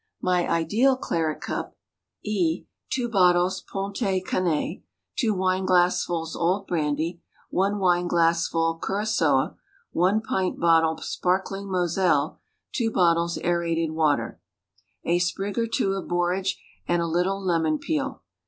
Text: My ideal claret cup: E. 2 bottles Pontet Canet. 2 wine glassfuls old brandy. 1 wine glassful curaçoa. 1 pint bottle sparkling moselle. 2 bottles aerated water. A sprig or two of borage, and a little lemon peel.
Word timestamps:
My 0.19 0.49
ideal 0.49 0.97
claret 0.97 1.41
cup: 1.41 1.75
E. 2.23 2.65
2 2.89 3.07
bottles 3.07 3.61
Pontet 3.61 4.25
Canet. 4.25 4.81
2 5.19 5.31
wine 5.31 5.63
glassfuls 5.67 6.35
old 6.35 6.65
brandy. 6.65 7.21
1 7.51 7.77
wine 7.77 8.07
glassful 8.07 8.79
curaçoa. 8.81 9.57
1 9.91 10.21
pint 10.21 10.59
bottle 10.59 10.97
sparkling 10.97 11.69
moselle. 11.69 12.39
2 12.73 12.89
bottles 12.89 13.37
aerated 13.43 13.91
water. 13.91 14.41
A 15.03 15.19
sprig 15.19 15.55
or 15.59 15.67
two 15.67 15.91
of 15.93 16.07
borage, 16.07 16.59
and 16.87 17.03
a 17.03 17.05
little 17.05 17.39
lemon 17.39 17.77
peel. 17.77 18.23